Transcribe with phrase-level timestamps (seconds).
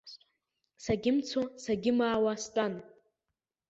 [0.83, 2.73] Сагьымцо, сагьымаауа стәан.